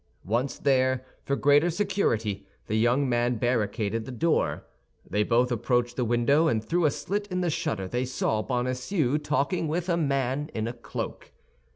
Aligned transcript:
Once 0.25 0.57
there, 0.57 1.05
for 1.25 1.35
greater 1.35 1.69
security, 1.69 2.47
the 2.65 2.73
young 2.75 3.07
man 3.07 3.35
barricaded 3.35 4.03
the 4.03 4.11
door. 4.11 4.65
They 5.07 5.21
both 5.21 5.51
approached 5.51 5.95
the 5.95 6.03
window, 6.03 6.47
and 6.47 6.63
through 6.63 6.85
a 6.85 6.89
slit 6.89 7.27
in 7.27 7.41
the 7.41 7.51
shutter 7.51 7.87
they 7.87 8.05
saw 8.05 8.41
Bonacieux 8.41 9.19
talking 9.19 9.67
with 9.67 9.89
a 9.89 9.97
man 9.97 10.49
in 10.55 10.67
a 10.67 10.73
cloak. 10.73 11.31